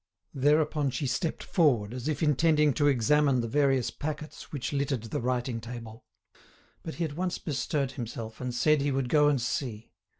Thereupon 0.33 0.89
she 0.89 1.05
stepped 1.05 1.43
forward 1.43 1.93
as 1.93 2.07
if 2.07 2.23
intending 2.23 2.73
to 2.73 2.87
examine 2.87 3.41
the 3.41 3.47
various 3.47 3.91
packets 3.91 4.51
which 4.51 4.73
littered 4.73 5.03
the 5.03 5.21
writing 5.21 5.61
table. 5.61 6.05
But 6.81 6.95
he 6.95 7.03
at 7.05 7.15
once 7.15 7.37
bestirred 7.37 7.91
himself, 7.91 8.41
and 8.41 8.51
said 8.51 8.81
he 8.81 8.91
would 8.91 9.09
go 9.09 9.27
and 9.29 9.39
see. 9.39 9.91